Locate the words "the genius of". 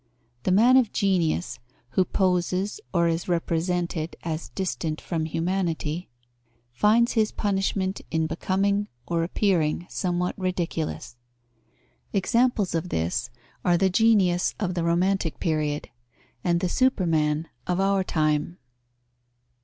13.77-14.73